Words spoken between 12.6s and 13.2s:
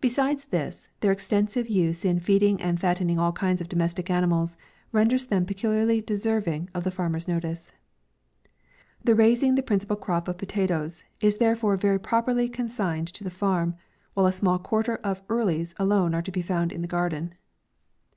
signed